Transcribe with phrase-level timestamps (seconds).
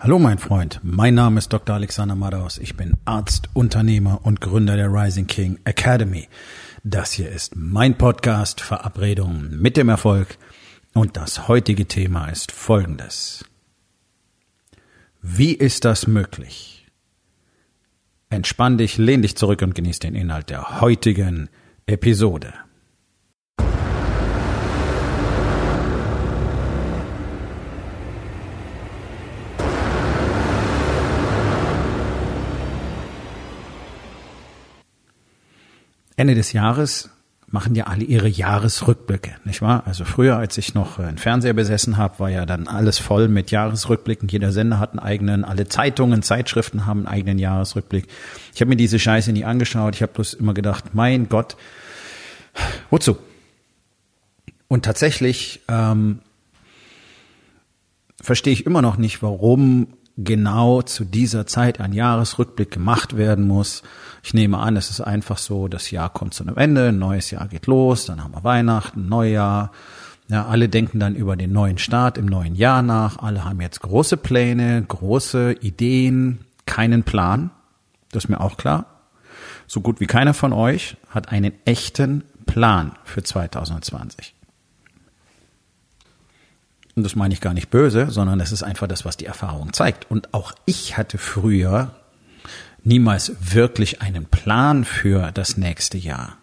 [0.00, 1.74] Hallo mein Freund, mein Name ist Dr.
[1.74, 2.58] Alexander Madaus.
[2.58, 6.28] Ich bin Arzt, Unternehmer und Gründer der Rising King Academy.
[6.84, 10.38] Das hier ist mein Podcast Verabredungen mit dem Erfolg
[10.94, 13.44] und das heutige Thema ist folgendes.
[15.20, 16.86] Wie ist das möglich?
[18.30, 21.50] Entspann dich, lehn dich zurück und genieß den Inhalt der heutigen
[21.86, 22.54] Episode.
[36.18, 37.10] Ende des Jahres
[37.46, 39.84] machen ja alle ihre Jahresrückblicke, nicht wahr?
[39.86, 43.50] Also früher, als ich noch einen Fernseher besessen habe, war ja dann alles voll mit
[43.50, 44.28] Jahresrückblicken.
[44.28, 48.08] Jeder Sender hat einen eigenen, alle Zeitungen, Zeitschriften haben einen eigenen Jahresrückblick.
[48.52, 49.94] Ich habe mir diese Scheiße nie angeschaut.
[49.94, 51.56] Ich habe bloß immer gedacht, mein Gott,
[52.90, 53.16] wozu?
[54.66, 56.18] Und tatsächlich ähm,
[58.20, 59.86] verstehe ich immer noch nicht, warum
[60.18, 63.82] genau zu dieser Zeit ein Jahresrückblick gemacht werden muss.
[64.22, 67.30] Ich nehme an, es ist einfach so, das Jahr kommt zu einem Ende, ein neues
[67.30, 69.70] Jahr geht los, dann haben wir Weihnachten, Neujahr.
[70.28, 73.18] Ja, alle denken dann über den neuen Start im neuen Jahr nach.
[73.18, 77.50] Alle haben jetzt große Pläne, große Ideen, keinen Plan.
[78.12, 78.86] Das ist mir auch klar.
[79.66, 84.34] So gut wie keiner von euch hat einen echten Plan für 2020.
[86.98, 89.72] Und das meine ich gar nicht böse, sondern es ist einfach das, was die Erfahrung
[89.72, 90.10] zeigt.
[90.10, 91.94] Und auch ich hatte früher
[92.82, 96.38] niemals wirklich einen Plan für das nächste Jahr.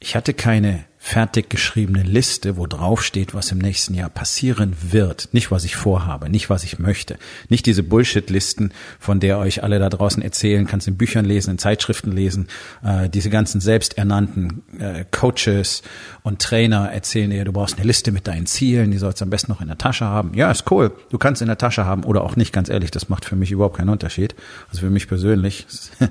[0.00, 5.30] Ich hatte keine fertig geschriebene Liste, wo drauf steht, was im nächsten Jahr passieren wird.
[5.32, 7.16] Nicht, was ich vorhabe, nicht, was ich möchte.
[7.48, 11.58] Nicht diese Bullshit-Listen, von der euch alle da draußen erzählen, kannst in Büchern lesen, in
[11.58, 12.48] Zeitschriften lesen.
[12.84, 15.82] Äh, diese ganzen selbsternannten äh, Coaches
[16.24, 19.30] und Trainer erzählen dir, du brauchst eine Liste mit deinen Zielen, die sollst du am
[19.30, 20.34] besten noch in der Tasche haben.
[20.34, 20.92] Ja, ist cool.
[21.08, 23.50] Du kannst in der Tasche haben oder auch nicht, ganz ehrlich, das macht für mich
[23.50, 24.34] überhaupt keinen Unterschied.
[24.68, 25.66] Also für mich persönlich.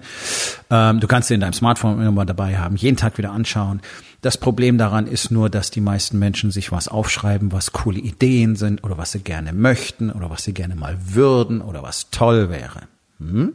[0.71, 3.79] ähm, du kannst sie in deinem Smartphone immer dabei haben, jeden Tag wieder anschauen.
[4.21, 8.55] Das Problem daran ist nur, dass die meisten Menschen sich was aufschreiben, was coole Ideen
[8.55, 12.49] sind oder was sie gerne möchten oder was sie gerne mal würden oder was toll
[12.49, 12.87] wäre.
[13.19, 13.53] Hm?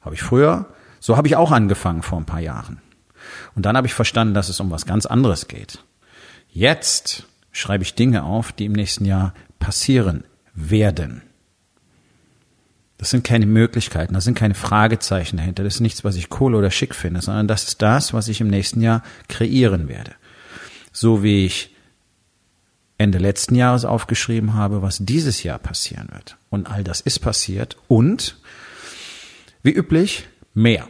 [0.00, 0.66] Habe ich früher,
[1.00, 2.80] so habe ich auch angefangen vor ein paar Jahren.
[3.54, 5.84] Und dann habe ich verstanden, dass es um was ganz anderes geht.
[6.48, 11.22] Jetzt schreibe ich Dinge auf, die im nächsten Jahr passieren werden.
[12.98, 16.54] Das sind keine Möglichkeiten, das sind keine Fragezeichen dahinter, das ist nichts, was ich cool
[16.54, 20.14] oder schick finde, sondern das ist das, was ich im nächsten Jahr kreieren werde.
[20.92, 21.74] So wie ich
[22.98, 26.38] Ende letzten Jahres aufgeschrieben habe, was dieses Jahr passieren wird.
[26.48, 28.38] Und all das ist passiert und,
[29.62, 30.88] wie üblich, mehr.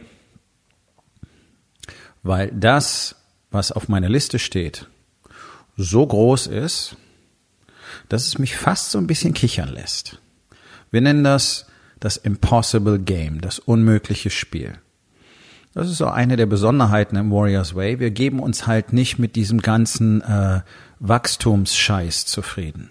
[2.23, 3.15] Weil das,
[3.51, 4.87] was auf meiner Liste steht,
[5.75, 6.95] so groß ist,
[8.07, 10.19] dass es mich fast so ein bisschen kichern lässt.
[10.91, 11.67] Wir nennen das
[11.99, 14.77] das Impossible Game, das unmögliche Spiel.
[15.73, 17.99] Das ist auch eine der Besonderheiten im Warriors Way.
[17.99, 20.61] Wir geben uns halt nicht mit diesem ganzen äh,
[20.99, 22.89] Wachstumsscheiß zufrieden,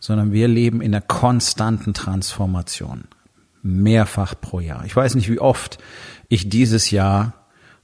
[0.00, 3.04] sondern wir leben in einer konstanten Transformation.
[3.62, 4.84] Mehrfach pro Jahr.
[4.86, 5.78] Ich weiß nicht, wie oft
[6.28, 7.34] ich dieses Jahr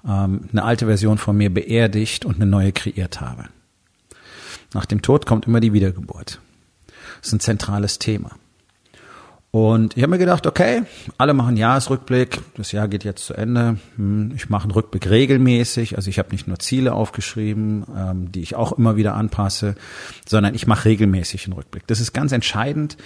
[0.04, 3.44] ähm, eine alte Version von mir beerdigt und eine neue kreiert habe.
[4.74, 6.40] Nach dem Tod kommt immer die Wiedergeburt.
[7.18, 8.30] Das ist ein zentrales Thema.
[9.58, 10.82] Und ich habe mir gedacht, okay,
[11.16, 13.78] alle machen Jahresrückblick, das Jahr geht jetzt zu Ende.
[13.96, 18.40] Hm, ich mache einen Rückblick regelmäßig, also ich habe nicht nur Ziele aufgeschrieben, ähm, die
[18.40, 19.74] ich auch immer wieder anpasse,
[20.28, 21.88] sondern ich mache regelmäßig einen Rückblick.
[21.88, 22.98] Das ist ganz entscheidend,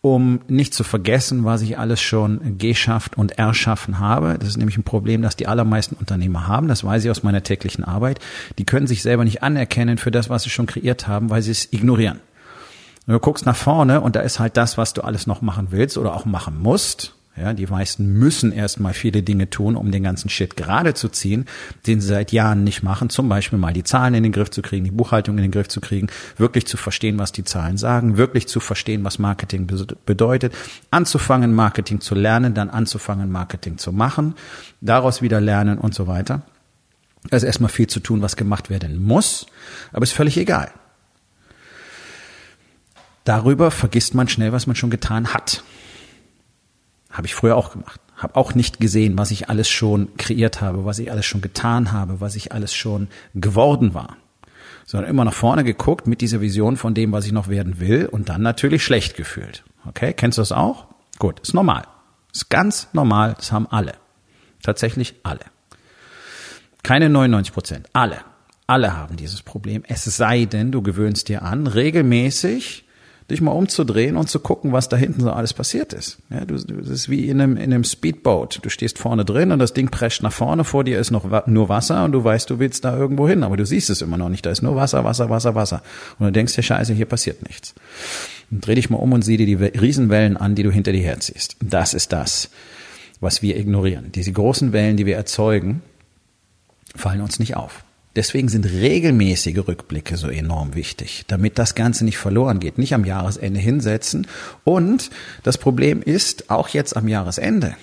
[0.00, 4.36] um nicht zu vergessen, was ich alles schon geschafft und erschaffen habe.
[4.36, 6.66] Das ist nämlich ein Problem, das die allermeisten Unternehmer haben.
[6.66, 8.18] Das weiß ich aus meiner täglichen Arbeit.
[8.58, 11.52] Die können sich selber nicht anerkennen für das, was sie schon kreiert haben, weil sie
[11.52, 12.18] es ignorieren.
[13.10, 15.98] Du guckst nach vorne und da ist halt das, was du alles noch machen willst
[15.98, 17.14] oder auch machen musst.
[17.36, 21.46] Ja, die meisten müssen erstmal viele Dinge tun, um den ganzen Shit gerade zu ziehen,
[21.88, 23.08] den sie seit Jahren nicht machen.
[23.10, 25.66] Zum Beispiel mal die Zahlen in den Griff zu kriegen, die Buchhaltung in den Griff
[25.66, 26.06] zu kriegen,
[26.36, 29.66] wirklich zu verstehen, was die Zahlen sagen, wirklich zu verstehen, was Marketing
[30.06, 30.54] bedeutet,
[30.92, 34.34] anzufangen, Marketing zu lernen, dann anzufangen, Marketing zu machen,
[34.80, 36.42] daraus wieder lernen und so weiter.
[37.30, 39.46] Also erstmal viel zu tun, was gemacht werden muss,
[39.92, 40.70] aber ist völlig egal.
[43.24, 45.62] Darüber vergisst man schnell, was man schon getan hat.
[47.10, 48.00] Habe ich früher auch gemacht.
[48.16, 51.92] Habe auch nicht gesehen, was ich alles schon kreiert habe, was ich alles schon getan
[51.92, 54.16] habe, was ich alles schon geworden war.
[54.84, 58.06] Sondern immer nach vorne geguckt mit dieser Vision von dem, was ich noch werden will
[58.06, 59.64] und dann natürlich schlecht gefühlt.
[59.86, 60.86] Okay, kennst du das auch?
[61.18, 61.84] Gut, ist normal.
[62.32, 63.94] Ist ganz normal, das haben alle.
[64.62, 65.40] Tatsächlich alle.
[66.82, 68.18] Keine 99 Prozent, alle.
[68.66, 69.82] Alle haben dieses Problem.
[69.88, 72.84] Es sei denn, du gewöhnst dir an, regelmäßig
[73.30, 76.18] dich mal umzudrehen und zu gucken, was da hinten so alles passiert ist.
[76.30, 78.60] Ja, du, das ist wie in einem, in einem Speedboat.
[78.62, 81.68] Du stehst vorne drin und das Ding prescht nach vorne, vor dir ist noch nur
[81.68, 84.28] Wasser und du weißt, du willst da irgendwo hin, aber du siehst es immer noch
[84.28, 84.44] nicht.
[84.44, 85.82] Da ist nur Wasser, Wasser, Wasser, Wasser.
[86.18, 87.74] Und du denkst dir, scheiße, hier passiert nichts.
[88.50, 91.02] Und dreh dich mal um und sieh dir die Riesenwellen an, die du hinter dir
[91.02, 91.56] herziehst.
[91.62, 92.50] Das ist das,
[93.20, 94.12] was wir ignorieren.
[94.12, 95.82] Diese großen Wellen, die wir erzeugen,
[96.96, 97.84] fallen uns nicht auf.
[98.20, 102.76] Deswegen sind regelmäßige Rückblicke so enorm wichtig, damit das Ganze nicht verloren geht.
[102.76, 104.26] Nicht am Jahresende hinsetzen.
[104.62, 105.08] Und
[105.42, 107.76] das Problem ist, auch jetzt am Jahresende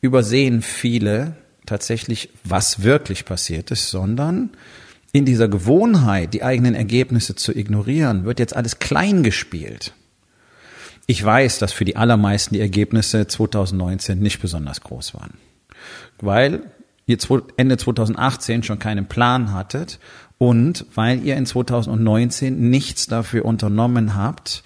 [0.00, 1.34] übersehen viele
[1.66, 4.50] tatsächlich, was wirklich passiert ist, sondern
[5.10, 9.94] in dieser Gewohnheit, die eigenen Ergebnisse zu ignorieren, wird jetzt alles klein gespielt.
[11.08, 15.32] Ich weiß, dass für die allermeisten die Ergebnisse 2019 nicht besonders groß waren.
[16.20, 16.62] Weil
[17.10, 17.18] ihr
[17.56, 19.98] Ende 2018 schon keinen Plan hattet
[20.38, 24.62] und weil ihr in 2019 nichts dafür unternommen habt,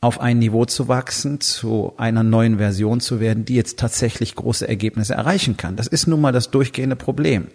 [0.00, 4.66] auf ein Niveau zu wachsen, zu einer neuen Version zu werden, die jetzt tatsächlich große
[4.66, 5.76] Ergebnisse erreichen kann.
[5.76, 7.48] Das ist nun mal das durchgehende Problem.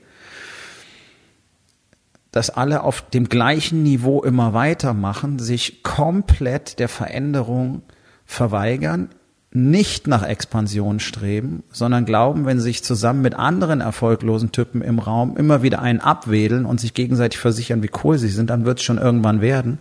[2.31, 7.81] Dass alle auf dem gleichen Niveau immer weitermachen, sich komplett der Veränderung
[8.25, 9.09] verweigern,
[9.51, 14.99] nicht nach Expansion streben, sondern glauben, wenn sie sich zusammen mit anderen erfolglosen Typen im
[14.99, 18.79] Raum immer wieder einen abwedeln und sich gegenseitig versichern, wie cool sie sind, dann wird
[18.79, 19.79] es schon irgendwann werden.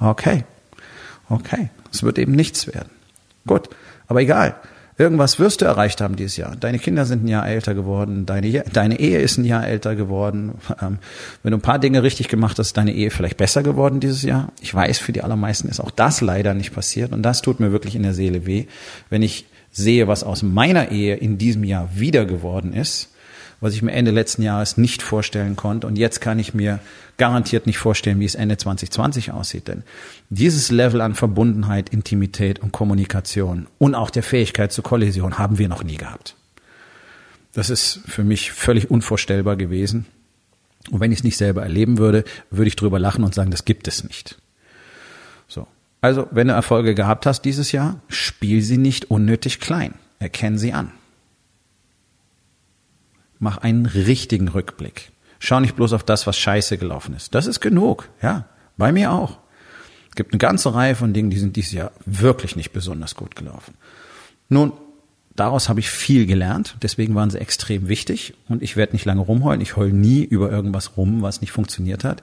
[0.00, 0.44] Okay,
[1.28, 2.90] okay, es wird eben nichts werden.
[3.46, 3.68] Gut,
[4.08, 4.56] aber egal.
[4.96, 6.54] Irgendwas wirst du erreicht haben dieses Jahr.
[6.54, 10.54] Deine Kinder sind ein Jahr älter geworden, deine, deine Ehe ist ein Jahr älter geworden.
[10.82, 10.98] Ähm,
[11.42, 14.22] wenn du ein paar Dinge richtig gemacht hast, ist deine Ehe vielleicht besser geworden dieses
[14.22, 14.52] Jahr.
[14.60, 17.70] Ich weiß, für die allermeisten ist auch das leider nicht passiert und das tut mir
[17.70, 18.66] wirklich in der Seele weh,
[19.10, 23.13] wenn ich sehe, was aus meiner Ehe in diesem Jahr wieder geworden ist
[23.60, 25.86] was ich mir Ende letzten Jahres nicht vorstellen konnte.
[25.86, 26.80] Und jetzt kann ich mir
[27.16, 29.68] garantiert nicht vorstellen, wie es Ende 2020 aussieht.
[29.68, 29.82] Denn
[30.30, 35.68] dieses Level an Verbundenheit, Intimität und Kommunikation und auch der Fähigkeit zur Kollision haben wir
[35.68, 36.36] noch nie gehabt.
[37.52, 40.06] Das ist für mich völlig unvorstellbar gewesen.
[40.90, 43.64] Und wenn ich es nicht selber erleben würde, würde ich drüber lachen und sagen, das
[43.64, 44.36] gibt es nicht.
[45.48, 45.66] So.
[46.00, 49.94] Also, wenn du Erfolge gehabt hast dieses Jahr, spiel sie nicht unnötig klein.
[50.18, 50.90] Erkenn sie an.
[53.44, 55.12] Mach einen richtigen Rückblick.
[55.38, 57.34] Schau nicht bloß auf das, was scheiße gelaufen ist.
[57.34, 58.46] Das ist genug, ja.
[58.78, 59.36] Bei mir auch.
[60.08, 63.36] Es gibt eine ganze Reihe von Dingen, die sind dieses Jahr wirklich nicht besonders gut
[63.36, 63.74] gelaufen.
[64.48, 64.72] Nun,
[65.36, 69.20] daraus habe ich viel gelernt, deswegen waren sie extrem wichtig und ich werde nicht lange
[69.20, 69.60] rumheulen.
[69.60, 72.22] Ich heul nie über irgendwas rum, was nicht funktioniert hat.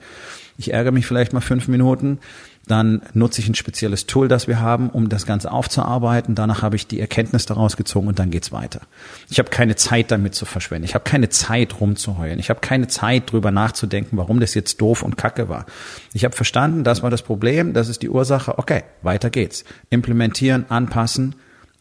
[0.58, 2.18] Ich ärgere mich vielleicht mal fünf Minuten,
[2.66, 6.34] dann nutze ich ein spezielles Tool, das wir haben, um das Ganze aufzuarbeiten.
[6.34, 8.82] Danach habe ich die Erkenntnis daraus gezogen und dann geht's weiter.
[9.28, 10.84] Ich habe keine Zeit damit zu verschwenden.
[10.84, 12.38] Ich habe keine Zeit rumzuheulen.
[12.38, 15.66] Ich habe keine Zeit drüber nachzudenken, warum das jetzt doof und kacke war.
[16.12, 18.58] Ich habe verstanden, das war das Problem, das ist die Ursache.
[18.58, 19.64] Okay, weiter geht's.
[19.90, 21.34] Implementieren, anpassen,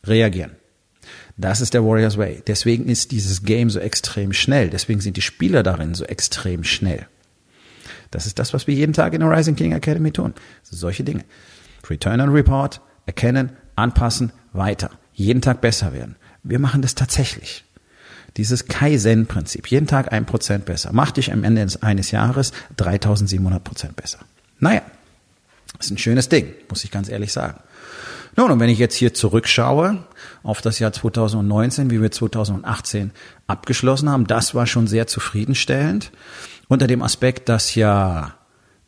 [0.04, 0.52] reagieren.
[1.42, 2.44] Das ist der Warriors Way.
[2.46, 4.70] Deswegen ist dieses Game so extrem schnell.
[4.70, 7.08] Deswegen sind die Spieler darin so extrem schnell.
[8.12, 10.34] Das ist das, was wir jeden Tag in der Rising King Academy tun.
[10.64, 11.24] Solche Dinge.
[11.90, 14.92] Return and Report, erkennen, anpassen, weiter.
[15.14, 16.16] Jeden Tag besser werden.
[16.44, 17.66] Wir machen das tatsächlich.
[18.38, 19.68] Dieses Kaizen-Prinzip.
[19.68, 20.94] Jeden Tag ein Prozent besser.
[20.94, 24.20] Macht dich am Ende eines Jahres 3700 Prozent besser.
[24.60, 24.84] Naja,
[25.80, 27.60] ist ein schönes Ding, muss ich ganz ehrlich sagen.
[28.38, 30.04] Nun, und wenn ich jetzt hier zurückschaue
[30.44, 33.12] auf das Jahr 2019, wie wir 2018
[33.48, 36.12] abgeschlossen haben, das war schon sehr zufriedenstellend
[36.68, 38.34] unter dem Aspekt, dass ja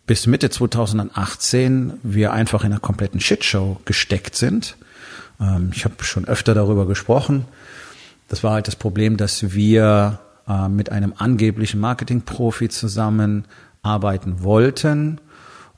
[0.06, 4.77] bis Mitte 2018 wir einfach in einer kompletten Shitshow gesteckt sind.
[5.39, 7.46] Ähm, ich habe schon öfter darüber gesprochen.
[8.29, 15.20] Das war halt das Problem, dass wir äh, mit einem angeblichen Marketingprofi zusammenarbeiten wollten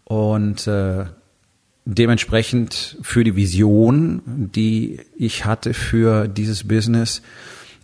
[0.05, 1.05] und äh,
[1.85, 7.21] dementsprechend für die Vision, die ich hatte für dieses Business,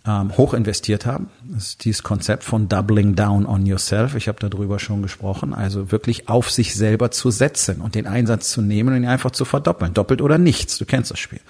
[0.04, 1.30] ähm, hoch investiert haben.
[1.44, 4.16] Das ist dieses Konzept von Doubling Down on Yourself.
[4.16, 5.54] Ich habe darüber schon gesprochen.
[5.54, 9.30] Also wirklich auf sich selber zu setzen und den Einsatz zu nehmen und ihn einfach
[9.30, 9.94] zu verdoppeln.
[9.94, 10.78] Doppelt oder nichts.
[10.78, 11.40] Du kennst das Spiel.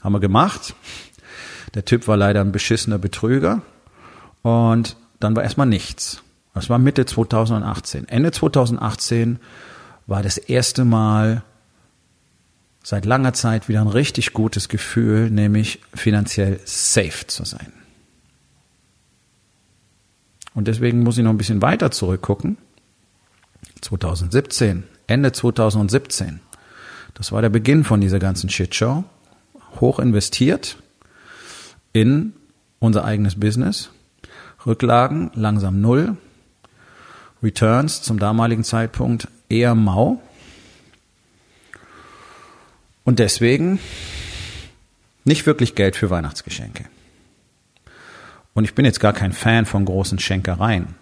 [0.00, 0.74] Haben wir gemacht.
[1.74, 3.60] Der Typ war leider ein beschissener Betrüger.
[4.40, 6.22] Und dann war erstmal nichts.
[6.54, 8.08] Das war Mitte 2018.
[8.08, 9.38] Ende 2018
[10.06, 11.42] war das erste Mal
[12.82, 17.72] seit langer Zeit wieder ein richtig gutes Gefühl, nämlich finanziell safe zu sein.
[20.54, 22.58] Und deswegen muss ich noch ein bisschen weiter zurückgucken.
[23.80, 26.40] 2017, Ende 2017.
[27.14, 29.04] Das war der Beginn von dieser ganzen Shitshow.
[29.80, 30.76] Hoch investiert
[31.92, 32.34] in
[32.78, 33.90] unser eigenes Business.
[34.66, 36.16] Rücklagen langsam null.
[37.42, 40.22] Returns zum damaligen Zeitpunkt eher mau.
[43.04, 43.78] Und deswegen
[45.24, 46.84] nicht wirklich Geld für Weihnachtsgeschenke.
[48.54, 50.94] Und ich bin jetzt gar kein Fan von großen Schenkereien.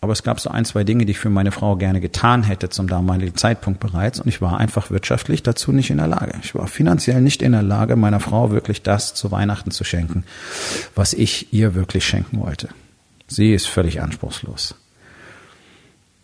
[0.00, 2.68] Aber es gab so ein, zwei Dinge, die ich für meine Frau gerne getan hätte
[2.68, 4.20] zum damaligen Zeitpunkt bereits.
[4.20, 6.34] Und ich war einfach wirtschaftlich dazu nicht in der Lage.
[6.42, 10.24] Ich war finanziell nicht in der Lage, meiner Frau wirklich das zu Weihnachten zu schenken,
[10.94, 12.68] was ich ihr wirklich schenken wollte.
[13.28, 14.74] Sie ist völlig anspruchslos.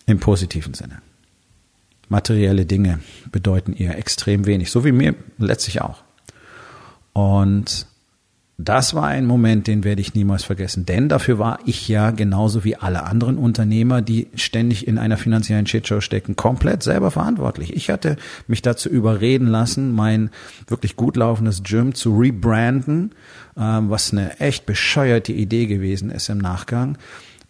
[0.04, 1.00] Im positiven Sinne.
[2.10, 2.98] Materielle Dinge
[3.32, 6.02] bedeuten ihr extrem wenig, so wie mir letztlich auch.
[7.12, 7.86] Und
[8.58, 10.84] das war ein Moment, den werde ich niemals vergessen.
[10.84, 15.66] Denn dafür war ich ja genauso wie alle anderen Unternehmer, die ständig in einer finanziellen
[15.66, 17.74] Shitshow stecken, komplett selber verantwortlich.
[17.74, 18.16] Ich hatte
[18.48, 20.30] mich dazu überreden lassen, mein
[20.66, 23.12] wirklich gut laufendes Gym zu rebranden,
[23.56, 26.98] ähm, was eine echt bescheuerte Idee gewesen ist im Nachgang.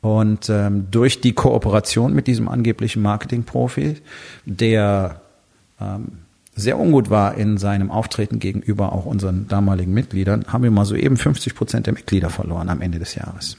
[0.00, 3.96] Und ähm, durch die Kooperation mit diesem angeblichen Marketingprofi,
[4.46, 5.20] der
[5.80, 6.12] ähm,
[6.54, 10.94] sehr ungut war in seinem Auftreten gegenüber auch unseren damaligen Mitgliedern, haben wir mal so
[10.94, 13.56] eben 50 Prozent der Mitglieder verloren am Ende des Jahres.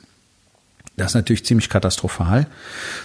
[0.98, 2.48] Das ist natürlich ziemlich katastrophal.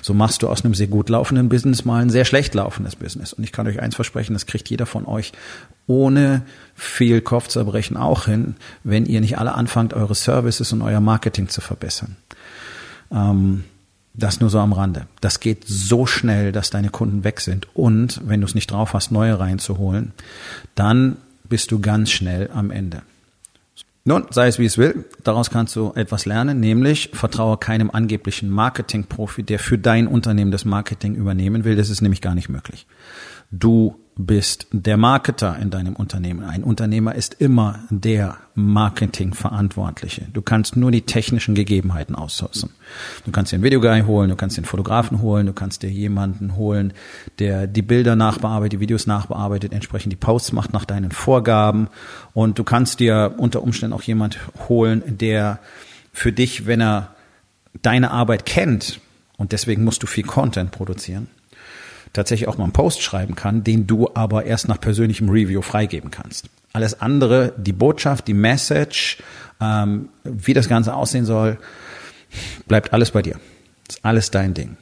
[0.03, 3.33] So machst du aus einem sehr gut laufenden Business mal ein sehr schlecht laufendes Business.
[3.33, 5.33] Und ich kann euch eins versprechen, das kriegt jeder von euch
[5.87, 6.43] ohne
[6.75, 11.61] viel Kopfzerbrechen auch hin, wenn ihr nicht alle anfangt, eure Services und euer Marketing zu
[11.61, 12.17] verbessern.
[13.11, 13.65] Ähm,
[14.15, 15.07] das nur so am Rande.
[15.21, 17.69] Das geht so schnell, dass deine Kunden weg sind.
[17.75, 20.13] Und wenn du es nicht drauf hast, neue reinzuholen,
[20.75, 21.17] dann
[21.49, 23.03] bist du ganz schnell am Ende.
[24.05, 28.49] Nun, sei es wie es will, daraus kannst du etwas lernen, nämlich vertraue keinem angeblichen
[28.49, 31.75] Marketingprofi, der für dein Unternehmen das Marketing übernehmen will.
[31.75, 32.87] Das ist nämlich gar nicht möglich.
[33.51, 36.43] Du bist der Marketer in deinem Unternehmen.
[36.43, 40.27] Ein Unternehmer ist immer der Marketingverantwortliche.
[40.33, 42.71] Du kannst nur die technischen Gegebenheiten aussourcen.
[43.27, 46.57] Du kannst dir einen Videoguy holen, du kannst den Fotografen holen, du kannst dir jemanden
[46.57, 46.95] holen,
[47.39, 51.89] der die Bilder nachbearbeitet, die Videos nachbearbeitet, entsprechend die Posts macht nach deinen Vorgaben.
[52.33, 54.39] Und du kannst dir unter Umständen auch jemand
[54.71, 55.59] holen, der
[56.15, 57.15] für dich, wenn er
[57.83, 59.01] deine Arbeit kennt,
[59.37, 61.29] und deswegen musst du viel Content produzieren,
[62.13, 66.11] tatsächlich auch mal einen Post schreiben kann, den du aber erst nach persönlichem Review freigeben
[66.11, 66.47] kannst.
[66.73, 69.19] Alles andere, die Botschaft, die Message,
[69.61, 71.59] ähm, wie das Ganze aussehen soll,
[72.67, 73.39] bleibt alles bei dir.
[73.89, 74.77] Ist alles dein Ding.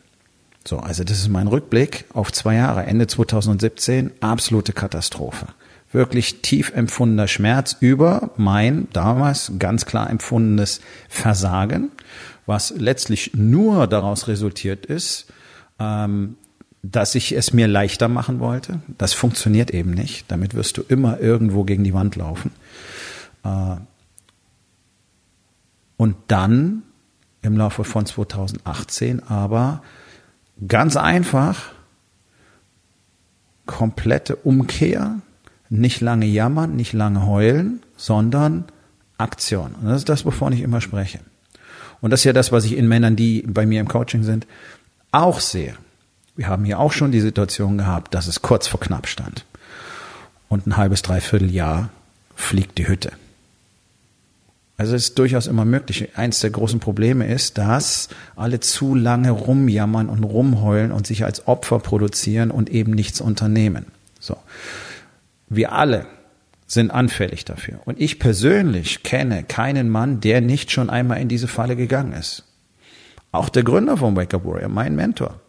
[0.66, 5.46] So, also das ist mein Rückblick auf zwei Jahre, Ende 2017, absolute Katastrophe.
[5.92, 11.92] Wirklich tief empfundener Schmerz über mein damals ganz klar empfundenes Versagen,
[12.46, 15.26] was letztlich nur daraus resultiert ist,
[15.78, 16.36] ähm,
[16.84, 18.80] dass ich es mir leichter machen wollte.
[18.98, 20.30] Das funktioniert eben nicht.
[20.30, 22.50] Damit wirst du immer irgendwo gegen die Wand laufen.
[23.42, 23.76] Äh,
[25.96, 26.82] und dann
[27.40, 29.82] im Laufe von 2018 aber
[30.68, 31.72] ganz einfach
[33.64, 35.20] komplette Umkehr,
[35.70, 38.64] nicht lange jammern, nicht lange heulen, sondern
[39.16, 39.74] Aktion.
[39.74, 41.20] Und das ist das, wovon ich immer spreche.
[42.02, 44.46] Und das ist ja das, was ich in Männern, die bei mir im Coaching sind,
[45.12, 45.74] auch sehe.
[46.36, 49.44] Wir haben hier auch schon die Situation gehabt, dass es kurz vor knapp stand.
[50.48, 51.90] Und ein halbes, dreiviertel Jahr
[52.34, 53.12] fliegt die Hütte.
[54.76, 56.16] Also es ist durchaus immer möglich.
[56.16, 61.46] Eins der großen Probleme ist, dass alle zu lange rumjammern und rumheulen und sich als
[61.46, 63.86] Opfer produzieren und eben nichts unternehmen.
[64.18, 64.36] So.
[65.48, 66.06] Wir alle
[66.66, 67.78] sind anfällig dafür.
[67.84, 72.44] Und ich persönlich kenne keinen Mann, der nicht schon einmal in diese Falle gegangen ist.
[73.30, 75.40] Auch der Gründer von Wake Up Warrior, mein Mentor,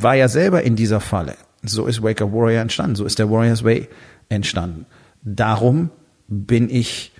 [0.00, 1.36] war ja selber in dieser Falle.
[1.62, 3.88] So ist Wake Up Warrior entstanden, so ist der Warriors Way
[4.28, 4.86] entstanden.
[5.22, 5.90] Darum
[6.28, 7.12] bin ich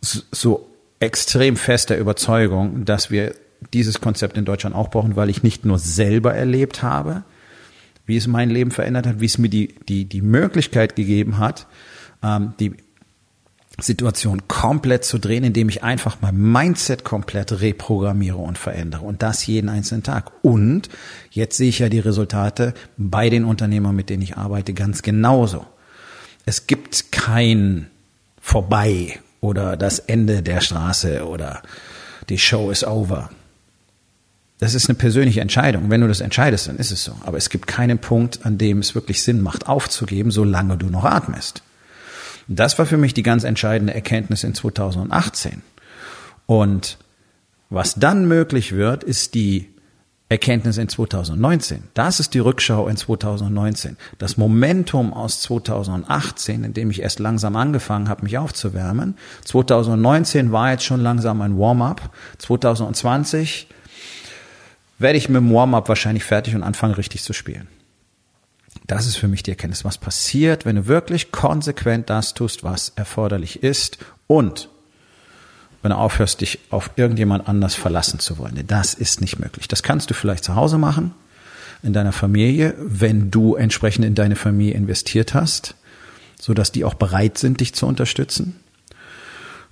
[0.00, 3.34] so extrem fester Überzeugung, dass wir
[3.72, 7.24] dieses Konzept in Deutschland auch brauchen, weil ich nicht nur selber erlebt habe,
[8.06, 11.66] wie es mein Leben verändert hat, wie es mir die, die, die Möglichkeit gegeben hat,
[12.22, 12.74] ähm, die
[13.78, 19.46] Situation komplett zu drehen, indem ich einfach mein Mindset komplett reprogrammiere und verändere und das
[19.46, 20.32] jeden einzelnen Tag.
[20.42, 20.88] Und
[21.30, 25.66] jetzt sehe ich ja die Resultate bei den Unternehmern, mit denen ich arbeite, ganz genauso.
[26.46, 27.88] Es gibt kein
[28.40, 31.62] Vorbei oder das Ende der Straße oder
[32.28, 33.30] die Show is over.
[34.58, 35.90] Das ist eine persönliche Entscheidung.
[35.90, 37.14] Wenn du das entscheidest, dann ist es so.
[37.26, 41.04] Aber es gibt keinen Punkt, an dem es wirklich Sinn macht, aufzugeben, solange du noch
[41.04, 41.62] atmest.
[42.48, 45.62] Das war für mich die ganz entscheidende Erkenntnis in 2018.
[46.46, 46.98] Und
[47.70, 49.68] was dann möglich wird, ist die
[50.28, 51.84] Erkenntnis in 2019.
[51.94, 53.96] Das ist die Rückschau in 2019.
[54.18, 59.16] Das Momentum aus 2018, in dem ich erst langsam angefangen habe, mich aufzuwärmen.
[59.44, 62.10] 2019 war jetzt schon langsam ein Warm-up.
[62.38, 63.68] 2020
[64.98, 67.68] werde ich mit dem Warm-up wahrscheinlich fertig und anfangen richtig zu spielen.
[68.86, 72.92] Das ist für mich die Erkenntnis, was passiert, wenn du wirklich konsequent das tust, was
[72.94, 74.68] erforderlich ist und
[75.82, 78.62] wenn du aufhörst, dich auf irgendjemand anders verlassen zu wollen.
[78.66, 79.68] Das ist nicht möglich.
[79.68, 81.14] Das kannst du vielleicht zu Hause machen,
[81.82, 85.74] in deiner Familie, wenn du entsprechend in deine Familie investiert hast,
[86.40, 88.56] so dass die auch bereit sind, dich zu unterstützen.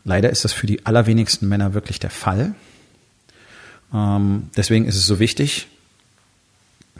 [0.04, 2.54] Leider ist das für die allerwenigsten Männer wirklich der Fall.
[3.92, 5.68] Ähm, deswegen ist es so wichtig,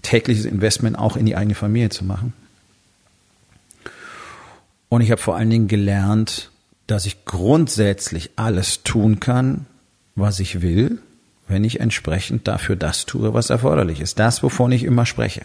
[0.05, 2.33] tägliches Investment auch in die eigene Familie zu machen.
[4.89, 6.51] Und ich habe vor allen Dingen gelernt,
[6.87, 9.67] dass ich grundsätzlich alles tun kann,
[10.15, 10.99] was ich will,
[11.49, 14.19] wenn ich entsprechend dafür das tue, was erforderlich ist.
[14.19, 15.43] Das, wovon ich immer spreche.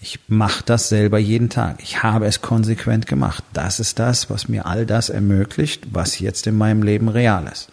[0.00, 1.78] Ich mache das selber jeden Tag.
[1.82, 3.44] Ich habe es konsequent gemacht.
[3.52, 7.68] Das ist das, was mir all das ermöglicht, was jetzt in meinem Leben real ist.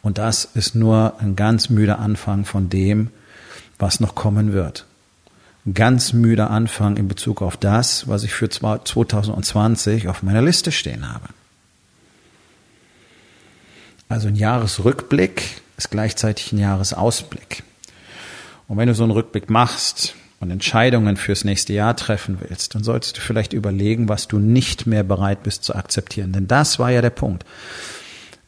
[0.00, 3.10] Und das ist nur ein ganz müder Anfang von dem,
[3.78, 4.86] was noch kommen wird.
[5.74, 11.12] Ganz müder Anfang in Bezug auf das, was ich für 2020 auf meiner Liste stehen
[11.12, 11.28] habe.
[14.08, 17.62] Also ein Jahresrückblick ist gleichzeitig ein Jahresausblick.
[18.66, 22.84] Und wenn du so einen Rückblick machst und Entscheidungen fürs nächste Jahr treffen willst, dann
[22.84, 26.32] solltest du vielleicht überlegen, was du nicht mehr bereit bist zu akzeptieren.
[26.32, 27.44] Denn das war ja der Punkt.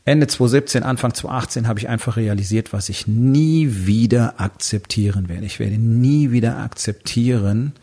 [0.05, 5.45] Ende 2017, Anfang 2018 habe ich einfach realisiert, was ich nie wieder akzeptieren werde.
[5.45, 7.75] Ich werde nie wieder akzeptieren,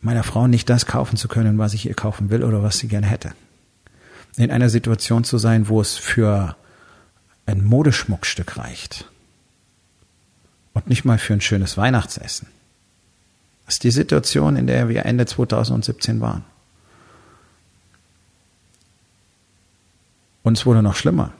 [0.00, 2.88] meiner Frau nicht das kaufen zu können, was ich ihr kaufen will oder was sie
[2.88, 3.32] gerne hätte.
[4.36, 6.56] In einer Situation zu sein, wo es für
[7.46, 9.10] ein Modeschmuckstück reicht
[10.72, 12.48] und nicht mal für ein schönes Weihnachtsessen.
[13.66, 16.44] Das ist die Situation, in der wir Ende 2017 waren.
[20.44, 21.32] Und es wurde noch schlimmer.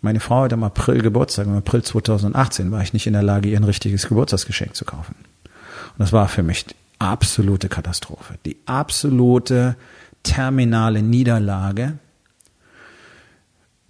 [0.00, 3.48] Meine Frau hat im April Geburtstag, im April 2018 war ich nicht in der Lage,
[3.48, 5.16] ihr ein richtiges Geburtstagsgeschenk zu kaufen.
[5.44, 9.76] Und das war für mich die absolute Katastrophe, die absolute
[10.22, 11.98] terminale Niederlage,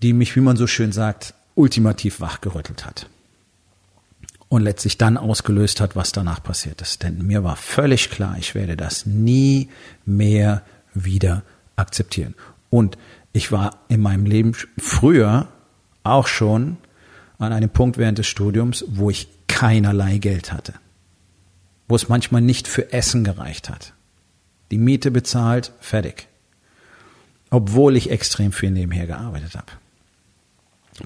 [0.03, 3.09] die mich, wie man so schön sagt, ultimativ wachgerüttelt hat.
[4.49, 7.03] Und letztlich dann ausgelöst hat, was danach passiert ist.
[7.03, 9.69] Denn mir war völlig klar, ich werde das nie
[10.07, 10.63] mehr
[10.95, 11.43] wieder
[11.75, 12.35] akzeptieren.
[12.71, 12.97] Und
[13.37, 15.49] ich war in meinem Leben früher
[16.05, 16.79] auch schon
[17.39, 20.73] an einem Punkt während des Studiums, wo ich keinerlei Geld hatte.
[21.87, 23.93] Wo es manchmal nicht für Essen gereicht hat.
[24.71, 26.29] Die Miete bezahlt, fertig.
[27.51, 29.71] Obwohl ich extrem viel nebenher gearbeitet habe.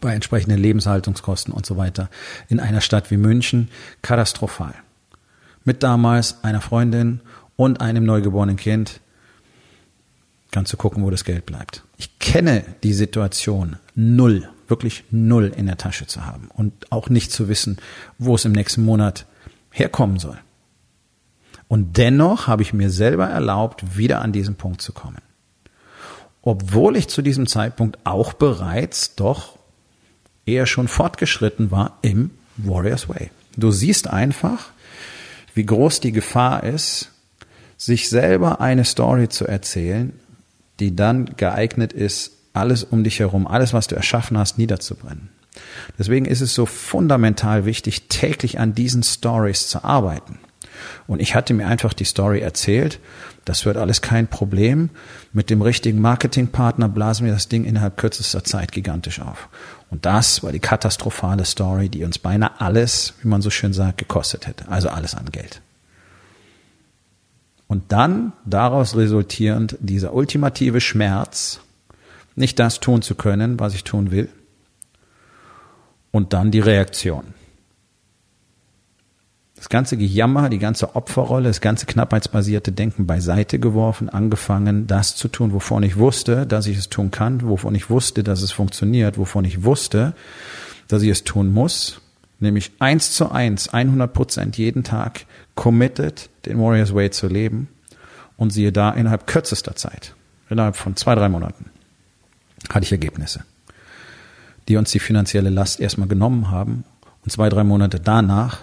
[0.00, 2.10] Bei entsprechenden Lebenshaltungskosten und so weiter.
[2.48, 3.70] In einer Stadt wie München
[4.02, 4.74] katastrophal.
[5.64, 7.22] Mit damals einer Freundin
[7.56, 9.00] und einem neugeborenen Kind
[10.50, 11.84] kannst du gucken, wo das Geld bleibt.
[11.96, 17.32] Ich kenne die Situation null, wirklich null in der Tasche zu haben und auch nicht
[17.32, 17.78] zu wissen,
[18.18, 19.26] wo es im nächsten Monat
[19.70, 20.38] herkommen soll.
[21.68, 25.22] Und dennoch habe ich mir selber erlaubt, wieder an diesen Punkt zu kommen.
[26.42, 29.56] Obwohl ich zu diesem Zeitpunkt auch bereits doch
[30.46, 33.30] eher schon fortgeschritten war im Warriors Way.
[33.56, 34.70] Du siehst einfach,
[35.54, 37.12] wie groß die Gefahr ist,
[37.76, 40.12] sich selber eine Story zu erzählen,
[40.80, 45.28] die dann geeignet ist, alles um dich herum, alles, was du erschaffen hast, niederzubrennen.
[45.98, 50.38] Deswegen ist es so fundamental wichtig, täglich an diesen Stories zu arbeiten.
[51.06, 53.00] Und ich hatte mir einfach die Story erzählt.
[53.44, 54.90] Das wird alles kein Problem.
[55.32, 59.48] Mit dem richtigen Marketingpartner blasen wir das Ding innerhalb kürzester Zeit gigantisch auf.
[59.90, 63.98] Und das war die katastrophale Story, die uns beinahe alles, wie man so schön sagt,
[63.98, 64.68] gekostet hätte.
[64.68, 65.60] Also alles an Geld.
[67.70, 71.60] Und dann daraus resultierend dieser ultimative Schmerz,
[72.34, 74.28] nicht das tun zu können, was ich tun will.
[76.10, 77.32] Und dann die Reaktion.
[79.54, 85.28] Das ganze Gejammer, die ganze Opferrolle, das ganze knappheitsbasierte Denken beiseite geworfen, angefangen, das zu
[85.28, 89.16] tun, wovon ich wusste, dass ich es tun kann, wovon ich wusste, dass es funktioniert,
[89.16, 90.14] wovon ich wusste,
[90.88, 92.00] dass ich es tun muss,
[92.40, 95.24] nämlich eins zu eins, 100 Prozent jeden Tag
[95.60, 97.68] committed, den Warriors Way zu leben.
[98.38, 100.14] Und siehe da, innerhalb kürzester Zeit,
[100.48, 101.66] innerhalb von zwei, drei Monaten,
[102.70, 103.44] hatte ich Ergebnisse,
[104.66, 106.84] die uns die finanzielle Last erstmal genommen haben.
[107.22, 108.60] Und zwei, drei Monate danach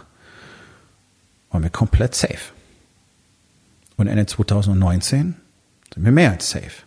[1.52, 2.52] waren wir komplett safe.
[3.96, 5.36] Und Ende 2019
[5.94, 6.82] sind wir mehr als safe.